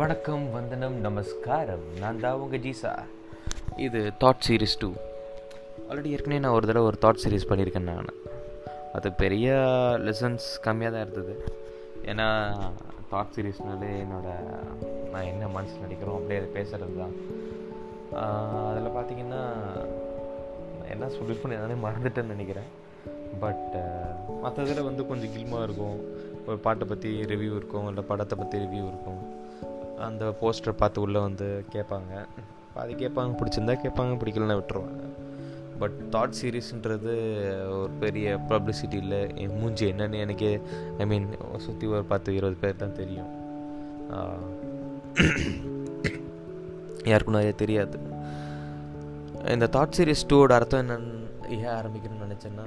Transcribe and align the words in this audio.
வணக்கம் 0.00 0.44
வந்தனம் 0.54 0.96
நமஸ்காரம். 1.04 1.82
நான் 2.00 2.20
தான் 2.22 2.40
உங்கள் 2.42 2.60
ஜீசா. 2.64 2.90
இது 3.86 4.00
தாட் 4.20 4.44
சீரீஸ் 4.46 4.76
டூ 4.82 4.88
ஆல்ரெடி 5.86 6.10
ஏற்கனவே 6.16 6.38
நான் 6.44 6.54
ஒரு 6.58 6.68
தடவை 6.68 6.84
ஒரு 6.90 6.98
தாட் 7.04 7.20
சீரீஸ் 7.22 7.46
பண்ணியிருக்கேன் 7.50 7.88
நான். 7.90 8.08
அது 8.96 9.08
பெரிய 9.22 9.56
லெசன்ஸ் 10.06 10.46
கம்மியாக 10.66 10.92
தான் 10.94 11.04
இருந்தது. 11.06 11.34
ஏன்னா 12.10 12.28
தாட் 13.10 13.34
சீரீஸ்னாலே 13.36 13.90
என்னோட 14.04 14.28
நான் 15.14 15.28
என்ன 15.32 15.48
மனசில் 15.56 15.84
நினைக்கிறோம் 15.86 16.18
அப்படியே 16.18 16.40
அதை 16.42 16.50
பேசுகிறது 16.58 16.96
தான். 17.02 17.16
அதில் 18.70 18.96
பார்த்தீங்கன்னா 18.98 19.42
என்ன 20.94 21.10
சொல்லியிருப்பேன் 21.16 21.56
நானே 21.64 21.78
மறந்துட்டேன்னு 21.86 22.34
நினைக்கிறேன். 22.36 22.70
பட் 23.44 23.76
மற்றதில் 24.46 24.88
வந்து 24.90 25.08
கொஞ்சம் 25.12 25.34
கில்மாக 25.36 25.66
இருக்கும். 25.68 25.98
ஒரு 26.48 26.58
பாட்டை 26.68 26.86
பற்றி 26.94 27.12
ரிவ்யூ 27.34 27.52
இருக்கும் 27.60 27.90
இல்லை 27.92 28.04
படத்தை 28.12 28.36
பற்றி 28.42 28.56
ரிவ்யூ 28.64 28.86
இருக்கும். 28.92 29.20
அந்த 30.06 30.24
போஸ்டர் 30.40 30.80
பார்த்து 30.80 31.04
உள்ளே 31.04 31.20
வந்து 31.26 31.46
கேட்பாங்க. 31.74 32.12
பாதி 32.74 32.92
கேட்பாங்க 33.02 33.32
பிடிச்சிருந்தா 33.40 33.74
கேட்பாங்க 33.84 34.14
பிடிக்கலன்னா 34.20 34.56
விட்டுருவாங்க. 34.58 35.02
பட் 35.80 35.96
தாட் 36.14 36.36
சீரீஸ்ன்றது 36.38 37.12
ஒரு 37.76 37.92
பெரிய 38.02 38.26
பப்ளிசிட்டி 38.50 38.96
இல்லை. 39.04 39.20
என் 39.42 39.56
மூஞ்சி 39.60 39.84
என்னன்னு 39.92 40.18
எனக்கே 40.24 40.52
ஐ 41.02 41.06
மீன் 41.12 41.28
சுற்றி 41.66 41.86
ஒரு 41.94 42.04
பத்து 42.12 42.34
இருபது 42.38 42.58
பேர் 42.62 42.82
தான் 42.82 42.98
தெரியும். 43.00 43.30
யாருக்கும் 47.10 47.36
நிறைய 47.38 47.54
தெரியாது. 47.62 47.98
இந்த 49.54 49.68
தாட் 49.76 49.96
சீரீஸ் 49.98 50.28
டூவோட 50.30 50.52
அர்த்தம் 50.58 50.82
என்னன்னு 50.84 51.14
ஏன் 51.58 51.74
ஆரம்பிக்கணும்னு 51.78 52.26
நினச்சேன்னா 52.26 52.66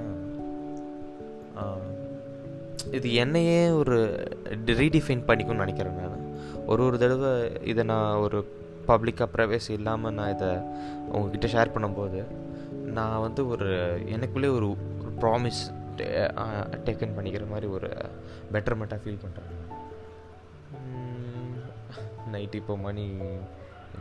இது 2.96 3.08
என்னையே 3.22 3.60
ஒரு 3.80 3.96
ரீடிஃபைன் 4.80 5.26
பண்ணிக்கணும்னு 5.28 5.64
நினைக்கிறேன் 5.64 5.98
நான். 6.00 6.23
ஒரு 6.66 6.82
ஒரு 6.84 6.98
தடவை 6.98 7.30
இதை 7.62 7.84
நான் 7.84 8.16
ஒரு 8.16 8.38
பப்ளிக்காக 8.86 9.28
ப்ரைவேசி 9.34 9.70
இல்லாமல் 9.70 10.12
நான் 10.12 10.34
இதை 10.34 10.48
உங்ககிட்ட 11.12 11.46
ஷேர் 11.46 11.74
பண்ணும்போது 11.74 12.20
நான் 12.96 13.20
வந்து 13.20 13.48
ஒரு 13.48 13.68
எனக்குள்ளே 14.16 14.50
ஒரு 14.56 14.68
ஒரு 15.00 15.12
ப்ராமிஸ் 15.20 15.62
டேக்கன் 16.86 17.16
பண்ணிக்கிற 17.16 17.44
மாதிரி 17.48 17.66
ஒரு 17.66 17.90
பெட்டர்மெண்ட்டாக 18.52 19.02
ஃபீல் 19.04 19.22
பண்ணுறேன் 19.24 19.52
நைட் 22.30 22.54
இப்போ 22.54 22.76
மணி 22.76 23.06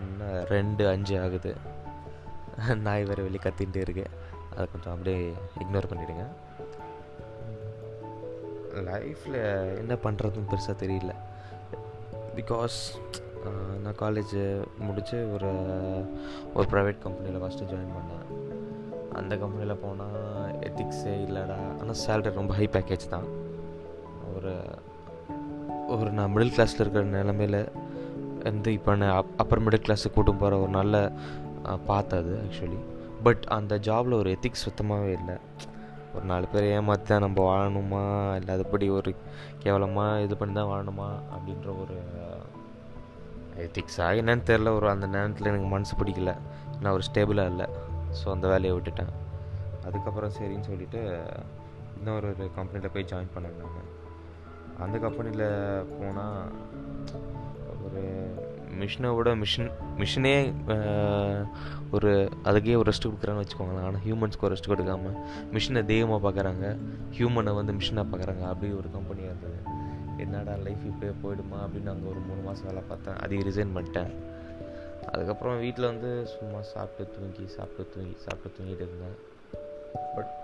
என்ன 0.03 0.43
ரெண்டு 0.49 0.83
அஞ்சு 0.87 1.15
ஆகுது. 1.21 1.51
நாய் 2.85 3.03
வேறு 3.03 3.23
வெளியே 3.23 3.41
கத்தின்ட்டு 3.43 3.83
இருக்கு. 3.85 4.05
அதை 4.51 4.65
கொஞ்சம் 4.71 4.93
அப்படியே 4.93 5.19
இக்னோர் 5.59 5.89
பண்ணிவிடுங்க 5.91 6.25
லைஃப்பில் 8.89 9.39
என்ன 9.81 9.93
பண்ணுறதுன்னு 10.03 10.51
பெருசாக 10.51 10.75
தெரியல. 10.83 11.13
பிகாஸ் 12.37 12.77
uh, 13.47 13.73
நான் 13.83 13.97
காலேஜ் 14.01 14.35
முடித்து 14.85 15.17
ஒரு 15.35 15.49
ஒரு 16.55 16.65
ப்ரைவேட் 16.71 16.99
கம்பெனியில் 17.05 17.41
ஃபஸ்ட்டு 17.41 17.67
ஜாயின் 17.71 17.93
பண்ணேன். 17.97 18.25
அந்த 19.19 19.33
கம்பெனியில் 19.43 19.81
போனால் 19.83 20.17
எத்திக்ஸே 20.67 21.13
இல்லைடா. 21.25 21.57
ஆனால் 21.79 21.99
சேலரி 22.03 22.31
ரொம்ப 22.39 22.53
ஹை 22.59 22.67
பேக்கேஜ் 22.75 23.05
தான். 23.15 23.27
ஒரு 24.33 24.53
ஒரு 25.95 26.09
நான் 26.17 26.31
மிடில் 26.35 26.53
கிளாஸில் 26.55 26.83
இருக்கிற 26.83 27.03
நிலமையில் 27.17 27.59
வந்து 28.47 28.69
இப்போ 28.77 28.95
நான் 29.01 29.15
அப் 29.19 29.33
அப்பர் 29.43 29.63
மிடில் 29.65 29.85
கிளாஸுக்கு 29.87 30.15
கூட்டும் 30.17 30.41
போகிற 30.43 30.59
ஒரு 30.63 30.73
நல்ல 30.79 31.03
பார்த்தது 31.89 32.33
ஆக்சுவலி 32.43 32.79
பட் 33.27 33.43
அந்த 33.57 33.73
ஜாபில் 33.89 34.19
ஒரு 34.21 34.31
எத்திக்ஸ் 34.35 34.65
சுத்தமாகவே 34.67 35.13
இல்லை. 35.19 35.37
ஒரு 36.15 36.25
நாலு 36.25 36.45
பேர் 36.47 36.63
ஏமாற்றி 36.63 37.05
தான் 37.07 37.23
நம்ம 37.25 37.39
வாழணுமா? 37.49 38.03
இல்லை 38.35 38.51
அதுபடி 38.55 38.87
ஒரு 38.91 39.11
கேவலமாக 39.63 40.21
இது 40.21 40.37
பண்ணி 40.37 40.53
தான் 40.53 40.71
வாழணுமா? 40.73 41.09
அப்படின்ற 41.33 41.69
ஒரு 41.83 41.97
uh, 42.25 42.41
எத்திக்ஸாக 43.65 44.19
என்னன்னு 44.21 44.47
தெரில 44.49 44.69
ஒரு 44.75 44.87
அந்த 44.89 45.07
நேரத்தில் 45.07 45.49
எனக்கு 45.51 45.67
மனசு 45.67 45.93
பிடிக்கல. 45.95 46.31
நான் 46.81 46.93
ஒரு 46.93 47.03
ஸ்டேபிளாக 47.09 47.51
இல்லை. 47.53 47.67
ஸோ 48.19 48.27
அந்த 48.31 48.47
வேலையை 48.47 48.73
விட்டுட்டேன். 48.77 49.13
அதுக்கப்புறம் 49.87 50.35
சரின்னு 50.39 50.67
சொல்லிவிட்டு 50.69 51.01
இன்னொரு 51.97 52.27
ஒரு 52.33 52.45
கம்பெனியில் 52.55 52.93
போய் 52.93 53.09
ஜாயின் 53.11 53.33
பண்ணேன் 53.35 53.91
அந்த 54.83 54.97
கம்பெனியில் 54.97 55.47
போனால் 55.97 56.51
ஒரு 57.85 58.03
மிஷினை 58.81 59.09
விட 59.17 59.29
மிஷின் 59.43 59.69
மிஷினே 60.01 60.33
ஒரு 61.95 62.11
அதுக்கே 62.49 62.75
ஒரு 62.81 62.87
ரெஸ்ட் 62.89 63.07
கொடுக்குறான்னு 63.07 63.43
வச்சுக்கோங்களேன். 63.43 63.87
ஆனால் 63.87 64.03
ஹியூமன்ஸ்க்கு 64.05 64.45
ஒரு 64.47 64.53
ரெஸ்ட் 64.55 64.69
கொடுக்காம 64.71 65.11
மிஷினை 65.55 65.81
தெய்வமாக 65.91 66.19
பார்க்குறாங்க 66.25 66.65
ஹியூமனை 67.17 67.53
வந்து 67.59 67.75
மிஷினாக 67.79 68.05
பார்க்குறாங்க 68.11 68.45
அப்படி 68.51 68.71
ஒரு 68.81 68.89
கம்பெனியாக 68.95 69.33
இருந்தது 69.33 69.59
என்னடா 70.23 70.55
லைஃப் 70.65 70.83
இப்படியே 70.91 71.13
போயிடுமா 71.23 71.59
அப்படின்னு 71.65 71.91
அங்கே 71.93 72.07
ஒரு 72.13 72.21
மூணு 72.27 72.41
மாதம் 72.47 72.67
வேலை 72.69 72.83
பார்த்தேன். 72.89 73.17
அதையும் 73.23 73.45
ரிசைன் 73.49 73.75
பண்ணிட்டேன். 73.77 74.11
அதுக்கப்புறம் 75.11 75.61
வீட்டில் 75.63 75.91
வந்து 75.91 76.09
சும்மா 76.33 76.59
சாப்பிட்டு 76.73 77.13
தூங்கி 77.15 77.45
சாப்பிட்டு 77.55 77.91
தூங்கி 77.93 78.15
சாப்பிட்டு 78.25 78.55
தூங்கிட்டு 78.57 78.85
இருந்தேன். 78.87 79.17
பட் 80.15 80.35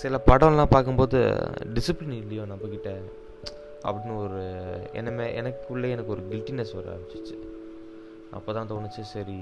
சில 0.00 0.16
படம்லாம் 0.30 0.72
பார்க்கும்போது 0.74 1.18
டிசிப்ளின் 1.76 2.20
இல்லையோ 2.22 2.44
நம்மக்கிட்ட 2.52 2.90
அப்படின்னு 3.86 4.16
ஒரு 4.24 4.40
என்னமே 5.00 5.26
எனக்குள்ளே 5.40 5.90
எனக்கு 5.94 6.14
ஒரு 6.16 6.22
கில்ட்டினஸ் 6.30 6.74
வர 6.78 6.88
ஆரம்பிச்சிச்சு. 6.94 7.36
அப்போ 8.36 8.50
தான் 8.56 8.70
தோணுச்சு 8.72 9.02
சரி 9.14 9.38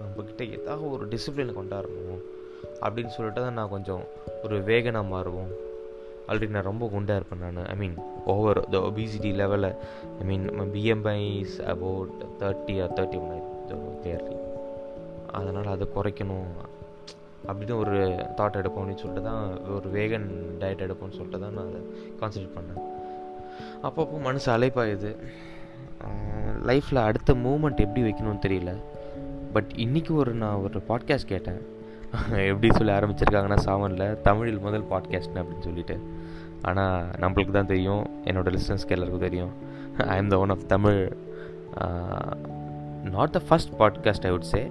நம்மக்கிட்ட 0.00 0.42
ஏதாவது 0.56 0.84
ஒரு 0.94 1.04
டிசிப்ளினை 1.12 1.52
கொண்டாடணும் 1.58 2.22
அப்படின்னு 2.84 3.14
சொல்லிட்டு 3.16 3.40
தான் 3.44 3.58
நான் 3.58 3.72
கொஞ்சம் 3.74 4.02
ஒரு 4.44 4.56
வேகனாக 4.68 5.10
மாறுவோம். 5.12 5.52
ஆல்ரெடி 6.28 6.54
நான் 6.56 6.70
ரொம்ப 6.70 6.84
குண்டாக 6.94 7.18
இருப்பேன் 7.20 7.42
நான். 7.44 7.66
ஐ 7.72 7.76
மீன் 7.82 7.96
ஓவர் 8.34 8.60
த 8.74 8.78
ஒபிசிட்டி 8.88 9.30
லெவலில் 9.40 9.70
I 10.20 10.24
mean 10.30 10.46
BMI 10.74 11.18
is 11.42 11.58
about 11.72 12.12
thirty 12.42 12.76
or 12.84 12.94
thirty 12.98 13.18
one 13.22 13.42
thirty 14.04 14.36
அதனால் 15.38 15.72
அதை 15.74 15.86
குறைக்கணும். 15.96 16.50
அப்படின்னு 17.48 17.74
ஒரு 17.82 17.96
தாட் 18.38 18.58
எடுப்போம்னு 18.60 19.00
சொல்லிட்டு 19.00 19.24
தான் 19.30 19.42
ஒரு 19.76 19.88
வேகன் 19.96 20.28
டயட் 20.60 20.84
எடுப்போம்னு 20.86 21.16
சொல்லிட்டு 21.18 21.40
தான் 21.44 21.56
நான் 21.58 21.70
அதை 21.70 21.80
கான்சன்ட்ரேட் 22.20 22.56
பண்ணேன். 22.58 22.80
அப்பப்போ 23.86 24.18
மனசு 24.28 24.48
அலைப்பாயுது. 24.56 25.10
லைஃப்பில் 26.68 27.06
அடுத்த 27.08 27.34
மூமெண்ட் 27.44 27.82
எப்படி 27.84 28.02
வைக்கணும்னு 28.06 28.44
தெரியல. 28.46 28.72
பட் 29.52 29.70
இன்றைக்கி 29.76 30.12
ஒரு 30.14 30.32
நான் 30.34 30.62
ஒரு 30.66 30.78
பாட்காஸ்ட் 30.88 31.32
கேட்டேன். 31.32 31.60
எப்படி 32.50 32.68
சொல்லி 32.76 32.92
ஆரம்பிச்சிருக்காங்கன்னா 32.92 33.58
சாவனில் 33.66 34.20
தமிழில் 34.20 34.60
முதல் 34.60 34.88
பாட்காஸ்ட்னு 34.90 35.40
அப்படின்னு 35.42 35.68
சொல்லிட்டு. 35.68 35.96
ஆனால் 36.62 37.08
நம்மளுக்கு 37.22 37.54
தான் 37.56 37.72
தெரியும் 37.72 38.04
என்னோடய 38.24 38.54
லிசன்ஸ்க்கு 38.56 38.94
எல்லாருக்கும் 38.96 39.26
தெரியும். 39.28 39.52
I 40.14 40.16
am 40.16 40.28
the 40.28 40.38
one 40.38 40.54
of 40.54 40.66
Tamil 40.66 41.00
not 43.16 43.34
the 43.36 43.40
first 43.48 43.74
podcast 43.80 44.26
I 44.28 44.32
would 44.32 44.50
say 44.54 44.62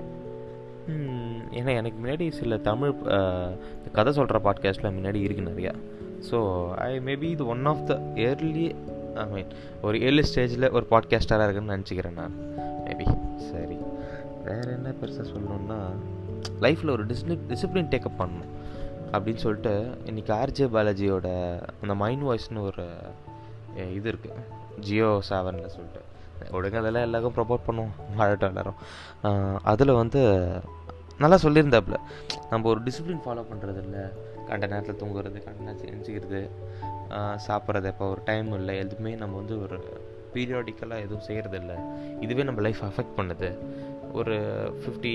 ஏன்னா 1.59 1.71
எனக்கு 1.79 1.97
முன்னாடி 2.03 2.25
சில 2.31 2.57
தமிழ் 2.67 2.93
கதை 3.97 4.11
சொல்கிற 4.13 4.39
பாட்காஸ்ட்லாம் 4.47 4.97
முன்னாடி 4.99 5.19
இருக்குது 5.25 5.49
நிறையா. 5.51 5.73
ஸோ 6.29 6.37
ஐ 6.87 6.91
மேபி 7.07 7.27
இது 7.35 7.43
one 7.47 7.65
of 7.71 7.83
the 7.87 7.93
early 8.15 8.65
I 9.15 9.25
mean 9.25 9.47
ஒரு 9.81 10.01
ஏழு 10.01 10.25
ஸ்டேஜில் 10.33 10.71
ஒரு 10.71 10.85
பாட்காஸ்டராக 10.89 11.43
இருக்குன்னு 11.43 11.75
நினச்சிக்கிறேன் 11.75 12.13
நான். 12.13 12.33
மேபி 12.85 13.37
சரி. 13.51 13.77
வேறு 14.45 14.71
என்ன 14.71 14.89
பெருசாக 14.89 15.27
சொல்லணுன்னா 15.27 15.77
லைஃப்பில் 16.61 16.89
ஒரு 16.89 17.05
டிஸ்னி 17.05 17.37
டிசிப்ளின் 17.47 17.89
டேக்கப் 17.89 18.15
பண்ணணும். 18.19 18.51
அப்படின்னு 19.11 19.35
சொல்லிட்டு 19.35 19.97
இன்றைக்கி 20.05 20.31
ஆர்ஜே 20.31 20.69
பாலாஜியோட 20.73 21.59
அந்த 21.81 21.95
மைண்ட் 21.95 22.23
வாய்ஸ்னு 22.23 22.61
ஒரு 22.61 22.87
இது 23.93 24.11
இருக்குது 24.11 24.79
ஜியோ 24.79 25.05
செவனில் 25.05 25.67
சொல்லிட்டு. 25.67 26.01
ஒழுங்கு 26.51 26.77
அதெல்லாம் 26.77 27.03
எல்லாருக்கும் 27.03 27.45
ப்ரொமோட் 27.45 27.69
பண்ணுவோம். 27.69 28.21
வாழட்டும் 28.21 28.47
எல்லாரும். 28.47 29.59
அதில் 29.63 29.91
வந்து 29.91 30.49
நல்லா 31.19 31.35
சொல்லியிருந்தாப்புல. 31.35 31.95
நம்ம 32.49 32.69
ஒரு 32.69 32.79
டிசிப்ளின் 32.81 33.19
ஃபாலோ 33.25 33.45
பண்ணுறது 33.51 33.79
இல்லை 33.79 34.31
கண்ட 34.47 34.65
நேரத்தில் 34.67 34.95
தூங்குறது 34.95 35.43
கண்ட 35.43 35.59
நேரத்தில் 35.59 35.93
எஞ்சிக்கிறது 35.93 36.49
சாப்பிட்றது 37.47 37.89
இப்போ 37.93 38.05
ஒரு 38.13 38.21
டைம் 38.29 38.49
இல்லை. 38.59 38.75
எதுவுமே 38.83 39.11
நம்ம 39.23 39.37
வந்து 39.41 39.55
ஒரு 39.65 39.77
பீரியாடிக்கலாக 40.35 41.05
எதுவும் 41.05 41.25
செய்கிறதில்ல 41.27 41.73
இதுவே 42.25 42.43
நம்ம 42.49 42.61
லைஃப் 42.67 42.81
அஃபெக்ட் 42.89 43.17
பண்ணுது. 43.17 43.49
ஒரு 44.19 44.35
fifty 44.81 45.13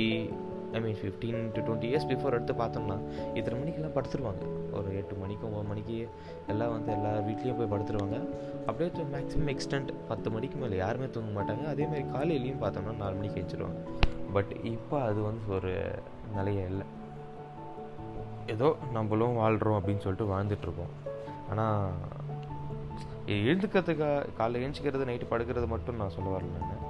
I 0.77 0.81
mean 0.85 0.99
fifteen 1.01 1.39
to 1.55 1.61
twenty 1.67 1.89
years 1.91 2.09
before 2.11 2.37
எடுத்து 2.37 2.55
பார்த்தோம்னா 2.61 2.97
இத்தனை 3.39 3.57
மணிக்கெல்லாம் 3.61 3.95
படுத்துருவாங்க. 3.97 4.43
ஒரு 4.79 4.89
எட்டு 5.01 5.15
மணிக்கு 5.23 5.47
ஒம்பது 5.49 5.69
மணிக்கு 5.71 5.97
எல்லாம் 6.53 6.73
வந்து 6.75 6.91
எல்லா 6.97 7.13
வீட்லேயும் 7.29 7.59
போய் 7.61 7.71
படுத்துருவாங்க. 7.75 8.19
அப்படியே 8.67 9.07
மேக்ஸிமம் 9.15 9.51
எக்ஸ்டென்ட் 9.55 9.91
பத்து 10.09 10.31
மணிக்கு 10.37 10.59
மேலே 10.63 10.77
யாருமே 10.85 11.09
தூங்க 11.17 11.33
மாட்டாங்க. 11.39 11.65
அதேமாதிரி 11.75 12.07
காலையிலையும் 12.17 12.63
பார்த்தோம்னா 12.65 12.95
நாலு 13.03 13.17
மணிக்கு 13.21 13.41
எழுச்சிருவாங்க 13.43 13.83
பட் 14.37 14.53
இப்போ 14.75 14.97
அது 15.09 15.21
வந்து 15.23 15.47
ஒரு 15.59 15.75
நிலையே 16.37 16.65
இல்லை. 16.73 16.87
ஏதோ 18.57 18.69
நம்மளும் 18.93 19.39
வாழ்கிறோம் 19.43 19.79
அப்படின்னு 19.81 20.05
சொல்லிட்டு 20.07 20.33
வாழ்ந்துட்டுருக்கோம் 20.35 20.95
ஆனால் 21.51 21.91
எழுந்துக்கிறதுக்காக 23.27 24.27
காலைல 24.39 24.61
எழுந்திக்கிறது 24.65 25.09
நைட்டு 25.11 25.31
படுக்கிறது 25.31 25.67
மட்டும் 25.67 25.97
நான் 25.97 26.15
சொல்ல 26.17 26.29
வரல 26.37 26.61
நான். 26.61 26.85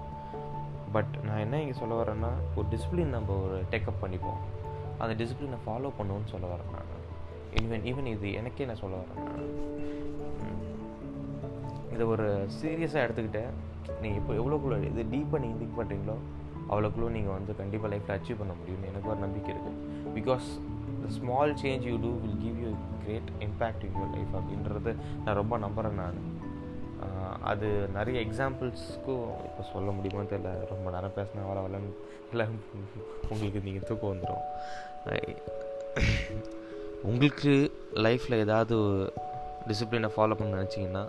பட் 0.93 1.14
நான் 1.22 1.38
என்ன 1.38 1.60
இங்கே 1.62 1.76
சொல்ல 1.78 1.94
வரேன்னா 2.02 2.31
ஒரு 2.56 2.66
டிசிப்ளின் 2.70 3.14
நம்ம 3.16 3.37
ஒரு 3.44 3.62
டேக்கப் 3.70 4.02
பண்ணிப்போம். 4.02 4.40
அந்த 4.99 5.25
டிசிப்ளினை 5.25 5.58
ஃபாலோ 5.66 5.90
பண்ணுவோன்னு 5.99 6.32
சொல்ல 6.34 6.46
வரேன் 6.46 6.72
நான். 6.72 6.94
ஈவன் 7.62 7.84
ஈவன் 7.90 8.06
இது 8.06 8.32
எனக்கே 8.32 8.64
நான் 8.64 8.82
சொல்ல 8.82 8.96
வரேன் 8.96 9.44
இதை 11.94 12.06
ஒரு 12.06 12.46
சீரியஸாக 12.62 13.05
எடுத்துக்கிட்டேன் 13.06 13.52
நீங்கள் 14.02 14.20
இப்போ 14.20 14.32
எவ்வளோக்குள்ள 14.32 14.76
இது 14.90 15.02
டீப்பாக 15.14 15.40
நீங்கள் 15.44 15.60
திங்க் 15.60 15.78
பண்ணுறீங்களோ 15.78 16.16
அவ்வளோக்குள்ள 16.69 17.08
நீங்கள் 17.10 17.32
வந்து 17.32 17.55
கண்டிப்பாக 17.55 17.90
லைஃப்பில் 17.94 18.16
அச்சீவ் 18.16 18.38
பண்ண 18.38 18.52
முடியும்னு 18.52 18.90
எனக்கு 18.90 19.08
ஒரு 19.08 19.19
நம்பிக்கை 19.19 19.55
இருக்குது 19.55 19.76
because 20.14 20.49
small 21.16 21.52
change 21.62 21.87
you 21.90 21.96
do 22.05 22.10
will 22.22 22.40
give 22.44 22.58
you 22.64 22.70
great 23.05 23.31
impact 23.46 23.84
in 23.87 23.96
your 23.99 24.12
life 24.16 24.34
அப்படின்றது 24.38 24.93
நான் 25.25 25.38
ரொம்ப 25.40 25.58
நம்புகிறேன் 25.64 26.00
நான். 26.02 26.20
அது 27.50 27.69
நிறைய 27.96 28.16
எக்ஸாம்பிள்ஸ்க்கும் 28.26 29.26
இப்போ 29.49 29.62
சொல்ல 29.72 29.88
முடியுமான்னு 29.96 30.32
தெரியல. 30.32 30.52
ரொம்ப 30.72 30.87
நேரம் 30.94 31.16
பேசினா 31.19 31.44
வள 31.49 31.58
வளன்னு 31.66 31.90
இல்லை. 32.32 32.46
உங்களுக்கு 33.32 33.64
நீங்கள் 33.66 33.87
தூக்கம் 33.88 34.12
வந்துடும் 34.12 34.44
உங்களுக்கு 37.10 37.50
லைஃப்பில் 38.06 38.43
ஏதாவது 38.44 38.76
டிசிப்ளினை 39.69 40.08
ஃபாலோ 40.14 40.37
பண்ண 40.38 40.50
நினச்சிங்கன்னா 40.58 41.05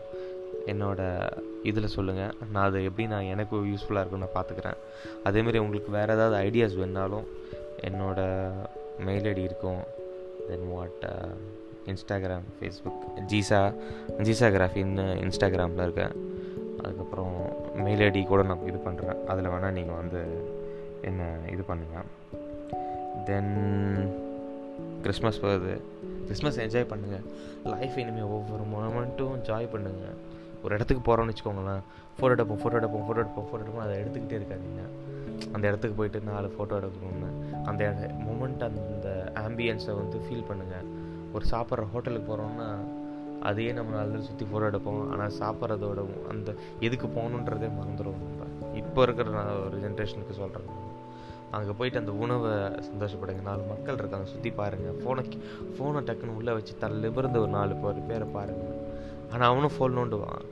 என்னோடய 0.71 1.37
இதில் 1.69 1.93
சொல்லுங்கள் 1.95 2.33
நான் 2.53 2.67
அதை 2.67 2.79
எப்படி 2.87 3.05
நான் 3.13 3.29
எனக்கு 3.33 3.55
யூஸ்ஃபுல்லாக 3.71 4.01
இருக்குன்னு 4.01 4.25
நான் 4.25 4.37
பார்த்துக்கிறேன் 4.37 4.77
அதேமாரி 5.27 5.59
உங்களுக்கு 5.65 5.91
வேறு 5.97 6.15
ஏதாவது 6.17 6.35
ஐடியாஸ் 6.47 6.75
வேணாலும் 6.81 7.27
என்னோடய 7.87 8.67
மெயில் 9.07 9.27
ஐடி 9.33 9.43
இருக்கும். 9.49 9.81
தென் 10.47 10.67
வாட் 10.71 11.05
இன்ஸ்டாகிராம் 11.85 12.47
ஃபேஸ்புக் 12.57 13.03
ஜீசா 13.31 13.61
ஜீசா 14.27 14.47
கிராஃபின்னு 14.55 15.05
இன்ஸ்டாகிராமில் 15.25 15.85
இருக்கேன். 15.87 16.15
அதுக்கப்புறம் 16.83 17.35
மெயில் 17.75 17.99
ஐடி 17.99 18.21
கூட 18.27 18.41
நான் 18.43 18.67
இது 18.67 18.79
பண்ணுறேன் 18.85 19.17
அதில் 19.25 19.51
வேணால் 19.53 19.77
நீங்கள் 19.77 19.95
வந்து 19.95 20.21
என்ன 21.01 21.23
இது 21.51 21.63
பண்ணுங்கள் 21.69 22.07
தென் 23.25 23.53
கிறிஸ்மஸ் 25.01 25.39
வருது 25.41 25.73
கிறிஸ்மஸ் 26.23 26.59
என்ஜாய் 26.59 26.91
பண்ணுங்கள் 26.91 27.25
லைஃப் 27.63 27.97
இனிமேல் 27.97 28.31
ஒவ்வொரு 28.37 28.63
மொமெண்ட்டும் 28.75 29.37
ஜாய் 29.49 29.71
பண்ணுங்கள் 29.71 30.17
ஒரு 30.63 30.71
இடத்துக்கு 30.75 31.03
போகிறோன்னு 31.07 31.33
வச்சுக்கோங்களேன். 31.33 31.83
ஃபோட்டோ 32.17 32.33
எடுப்போம் 32.35 32.61
ஃபோட்டோ 32.61 32.77
எடுப்போம் 32.79 33.05
ஃபோட்டோ 33.07 33.21
எடுப்போம் 33.23 33.47
ஃபோட்டோ 33.49 33.63
எடுப்போம். 33.65 33.85
அதை 33.87 33.95
எடுத்துக்கிட்டே 34.01 34.37
இருக்காதீங்க. 34.39 34.83
அந்த 35.55 35.63
இடத்துக்கு 35.69 35.97
போயிட்டு 35.99 36.19
நாலு 36.31 36.47
ஃபோட்டோ 36.55 36.77
எடுக்கணும்னு. 36.79 37.29
அந்த 37.69 37.83
மூமெண்ட் 38.27 38.63
அந்த 38.69 39.09
ஆம்பியன்ஸை 39.45 39.93
வந்து 40.01 40.17
ஃபீல் 40.25 40.47
பண்ணுங்கள் 40.49 40.87
ஒரு 41.35 41.45
சாப்பிட்ற 41.51 41.85
ஹோட்டலுக்கு 41.93 42.27
போகிறோம்னா 42.31 42.67
அதையே 43.49 43.71
நம்ம 43.77 43.91
நல்லா 43.99 44.19
சுற்றி 44.27 44.45
ஃபோட்டோ 44.51 44.67
எடுப்போம். 44.71 45.01
ஆனால் 45.13 45.35
சாப்பிட்றதோட 45.41 45.99
அந்த 46.33 46.49
எதுக்கு 46.87 47.07
போகணுன்றதே 47.17 47.69
மறந்துடும் 47.79 48.21
நம்ம. 48.23 48.47
இப்போ 48.81 49.01
இருக்கிற 49.07 49.29
நான் 49.37 49.53
ஒரு 49.65 49.77
ஜென்ரேஷனுக்கு 49.85 50.35
சொல்கிறேன் 50.41 50.75
அங்கே 51.57 51.73
போயிட்டு 51.77 52.01
அந்த 52.01 52.13
உணவை 52.23 52.51
சந்தோஷப்படுங்க. 52.89 53.43
நாலு 53.47 53.61
மக்கள் 53.71 53.99
இருக்காங்க. 54.01 54.27
சுற்றி 54.33 54.49
பாருங்கள் 54.59 54.99
ஃபோனை 55.03 55.23
ஃபோனை 55.75 56.01
டக்குன்னு 56.09 56.37
உள்ளே 56.39 56.53
வச்சு 56.57 56.73
தள்ளிபிருந்து 56.83 57.41
ஒரு 57.45 57.51
நாலு 57.57 57.75
பேர் 57.83 58.07
பேரை 58.11 58.27
பாருங்கள் 58.35 58.75
ஆனால் 59.31 59.49
அவனும் 59.51 59.75
ஃபோன் 59.75 59.97
நோண்டுவான். 59.99 60.43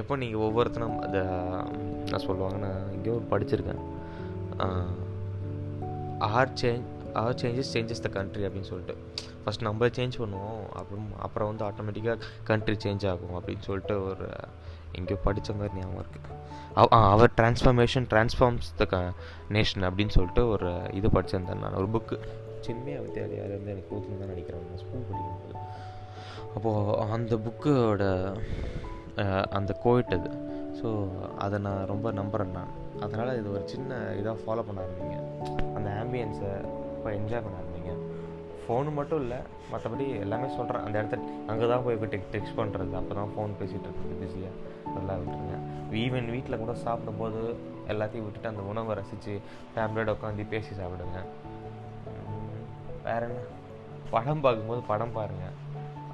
எப்போ 0.00 0.16
நீங்கள் 0.22 0.42
ஒவ்வொருத்தனும் 0.46 0.98
அதை 1.06 1.20
நான் 2.10 2.26
சொல்லுவாங்க 2.28 2.58
நான் 2.66 2.82
எங்கேயோ 2.96 3.16
படிச்சிருக்கேன். 3.32 3.82
Our 6.28 6.56
change 6.62 6.86
our 7.20 7.38
changes 7.42 7.72
changes 7.74 8.04
the 8.06 8.10
country 8.16 8.42
அப்படின்னு 8.46 8.70
சொல்லிட்டு. 8.72 8.94
ஃபஸ்ட் 9.44 9.66
நம்ம 9.66 9.86
சேஞ்ச் 9.98 10.16
பண்ணுவோம் 10.22 10.64
அப்புறம் 10.80 11.08
அப்புறம் 11.26 11.48
வந்து 11.50 11.64
ஆட்டோமேட்டிக்காக 11.68 12.26
கண்ட்ரி 12.50 12.76
சேஞ்ச் 12.84 13.04
ஆகும் 13.12 13.36
அப்படின்னு 13.38 13.64
சொல்லிட்டு 13.68 13.94
ஒரு 14.10 14.26
எங்கேயோ 14.98 15.18
படித்த 15.24 15.52
மாதிரி 15.58 15.74
ஞாபகம் 15.80 16.02
இருக்குது 16.02 16.38
அவர் 17.12 17.32
டிரான்ஸ்ஃபர்மேஷன் 17.38 18.06
டிரான்ஸ்ஃபார்ம்ஸ் 18.12 18.68
த 18.80 18.84
க 18.92 18.98
நேஷன் 19.56 19.86
அப்படின்னு 19.88 20.14
சொல்லிட்டு 20.16 20.42
ஒரு 20.54 20.70
இது 20.98 21.08
படிச்சிருந்தேன் 21.16 21.62
நான். 21.64 21.78
ஒரு 21.80 21.88
புக்கு 21.94 22.16
சின்மையா 22.66 22.98
வித்யாலயாவில் 23.04 23.54
இருந்து 23.54 23.72
எனக்கு 23.74 23.92
ஊற்றுன்னு 23.96 24.20
தான் 24.22 24.32
நினைக்கிறேன். 24.34 24.64
நான் 24.70 24.80
ஸ்கூல் 24.82 25.06
படிக்கும்போது. 25.10 25.56
அப்போது 26.54 26.96
அந்த 27.16 27.34
புக்கோட 27.46 28.04
அந்த 29.58 29.72
கோயிட் 29.84 30.14
அது. 30.18 30.30
ஸோ 30.80 30.88
அதை 31.44 31.56
நான் 31.66 31.88
ரொம்ப 31.92 32.08
நம்புகிறேன் 32.18 32.54
நான். 32.58 32.70
அதனால் 33.04 33.36
இது 33.40 33.48
ஒரு 33.56 33.64
சின்ன 33.72 33.98
இதாக 34.20 34.36
ஃபாலோ 34.42 34.62
பண்ண 34.68 34.84
ஆரம்பிங்க 34.84 35.16
அந்த 35.76 35.88
ஆம்பியன்ஸை 36.02 36.50
இப்போ 36.96 37.08
என்ஜாய் 37.18 37.44
பண்ண 37.44 37.56
ஆரம்பிங்க 37.60 37.92
ஃபோனு 38.62 38.90
மட்டும் 38.98 39.20
இல்லை 39.24 39.38
மற்றபடி 39.72 40.04
எல்லாமே 40.24 40.48
சொல்கிறேன் 40.56 40.84
அந்த 40.86 40.96
இடத்த 41.00 41.18
அங்கே 41.50 41.66
தான் 41.72 41.84
போய் 41.86 41.98
போய் 42.00 42.12
டெக் 42.12 42.30
டெக்ஸ்ட் 42.34 42.58
பண்ணுறது 42.60 42.94
அப்போ 43.00 43.14
தான் 43.20 43.32
ஃபோன் 43.34 43.56
பேசிகிட்டு 43.60 43.88
இருக்குது 43.88 44.18
பிஸியாக 44.22 44.54
நல்லா 44.96 45.14
விட்டுருங்க. 45.20 45.56
ஈவன் 46.02 46.28
வீட்டில் 46.34 46.60
கூட 46.62 46.72
சாப்பிடும்போது 46.84 47.40
எல்லாத்தையும் 47.92 48.26
விட்டுட்டு 48.26 48.52
அந்த 48.52 48.62
உணவை 48.70 48.94
ரசித்து 49.00 49.32
ஃபேமிலியோட 49.74 50.12
உட்காந்து 50.16 50.44
பேசி 50.54 50.72
சாப்பிடுங்க. 50.80 51.20
வேற 53.06 53.20
என்ன? 53.28 53.40
படம் 54.14 54.44
பார்க்கும்போது 54.44 54.80
படம் 54.90 55.16
பாருங்கள் 55.18 55.56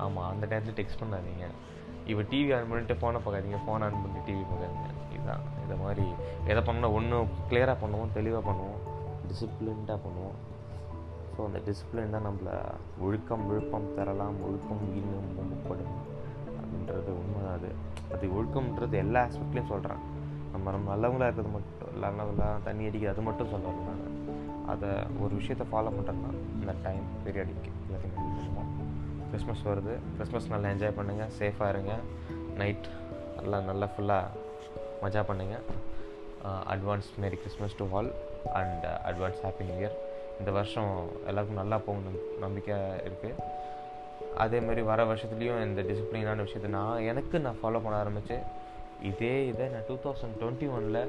ஆமாம் 0.05 0.29
அந்த 0.33 0.45
நேரத்தில் 0.51 0.79
டெக்ஸ்ட் 0.81 1.01
பண்ணாதீங்க. 1.03 1.47
இப்போ 2.11 2.23
டிவி 2.33 2.51
ஆன் 2.57 2.69
பண்ணிட்டு 2.71 2.95
ஃபோனை 3.01 3.21
பார்க்காதீங்க. 3.25 3.59
ஃபோன் 3.67 3.85
ஆன் 3.87 4.03
பண்ணிட்டு 4.03 4.27
டிவி 4.29 4.45
பார்க்காதீங்க. 4.51 4.91
இதுதான். 5.15 5.45
இதை 5.65 5.77
மாதிரி 5.85 6.07
எதை 6.51 6.63
பண்ணணும் 6.69 6.95
ஒன்று 6.99 7.17
கிளியராக 7.51 7.77
பண்ணுவோம் 7.83 8.13
தெளிவாக 8.19 8.43
பண்ணுவோம் 8.51 8.83
டிசிப்ளின்டாக 9.29 9.99
பண்ணுவோம். 10.05 10.37
ஸோ 11.37 11.47
அந்த 11.49 11.59
டிசிப்ளின் 11.69 12.15
தான் 12.17 12.27
நம்மளை 12.29 12.55
ஒழுக்கம் 13.07 13.47
விழுப்பம் 13.49 13.89
தரலாம் 13.97 14.37
ஒழுக்கம் 14.49 14.85
இன்னும் 15.01 15.33
மும்பப்படும். 15.39 15.97
அப்படின்றது 16.59 17.11
உண்மை 17.23 17.43
அது. 17.57 17.71
அது 18.15 18.27
ஒழுக்கம்ன்றது 18.37 18.97
எல்லா 19.05 19.23
ஆஸ்பெக்ட்லேயும் 19.27 19.73
சொல்கிறேன் 19.73 20.03
நம்ம 20.53 20.71
நம்ம 20.71 20.91
நல்லவங்களாக 20.93 21.29
இருக்கிறது 21.29 21.55
மட்டும் 21.57 21.99
நல்லவங்களாம் 22.05 22.63
தண்ணி 22.69 22.87
அடிக்கிறது 22.89 23.15
அது 23.15 23.27
மட்டும் 23.29 23.53
சொல்லலாம் 23.55 23.89
நான் 23.89 24.15
அதை 24.73 24.91
ஒரு 25.25 25.33
விஷயத்தை 25.41 25.67
ஃபாலோ 25.73 25.93
பண்ணுறேன்னா 25.97 26.31
இந்த 26.55 26.75
டைம் 26.87 27.07
பீரியடிக்கு 27.25 27.71
எல்லாத்தையும் 27.87 28.86
கிறிஸ்மஸ் 29.31 29.65
வருது. 29.71 29.95
கிறிஸ்மஸ் 30.17 30.51
நல்லா 30.55 30.69
என்ஜாய் 30.75 30.97
பண்ணுங்கள் 30.99 31.33
சேஃபாக 31.39 31.73
இருங்க. 31.75 31.95
நைட் 32.61 32.87
நல்லா 33.39 33.59
நல்லா 33.71 33.87
ஃபுல்லாக 33.95 34.45
மஜா 35.05 35.23
பண்ணுங்கள் 35.31 35.65
advance 36.75 37.09
merry 37.23 37.37
Christmas 37.43 37.79
to 37.81 37.85
all 37.99 38.11
and 38.61 38.85
advance 39.11 39.41
happy 39.47 39.65
new 39.69 39.77
year 39.83 39.97
இந்த 40.41 40.51
வருஷம் 40.59 40.91
எல்லாருக்கும் 41.29 41.61
நல்லா 41.63 41.77
போகணும் 41.87 42.19
நம்பிக்கை 42.45 42.77
இருக்குது 43.09 43.43
அதேமாரி 44.45 44.83
வர 44.91 45.01
வருஷத்துலேயும் 45.11 45.63
இந்த 45.67 45.81
டிசிப்ளினான 45.89 46.45
விஷயத்தை 46.47 46.71
நான் 46.79 47.05
எனக்கு 47.11 47.37
நான் 47.47 47.61
ஃபாலோ 47.61 47.81
பண்ண 47.85 47.97
ஆரம்பித்தேன் 48.05 48.45
இதே 49.11 49.35
இதை 49.51 49.67
நான் 49.75 49.87
டூ 49.89 49.97
தௌசண்ட் 50.05 50.37
டுவெண்ட்டி 50.41 50.69
ஒனில் 50.77 51.01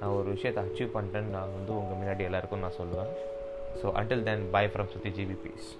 நான் 0.00 0.16
ஒரு 0.18 0.28
விஷயத்தை 0.36 0.62
அச்சீவ் 0.66 0.94
பண்ணிட்டேன்னு 0.96 1.34
நான் 1.36 1.54
வந்து 1.58 1.72
உங்கள் 1.80 1.98
முன்னாடி 2.00 2.28
எல்லாருக்கும் 2.28 2.64
நான் 2.66 2.78
சொல்லுவேன். 2.80 3.12
So 3.80 3.86
until 4.00 4.26
then 4.28 4.44
bye 4.56 4.64
from 4.72 4.92
சுத்தி 4.94 5.12
ஜிபி 5.18 5.38
பீஸ் 5.44 5.70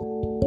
you 0.00 0.37